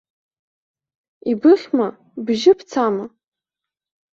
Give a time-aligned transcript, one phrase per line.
[1.31, 1.87] Ибыхьма,
[2.25, 3.05] бжьы бцама?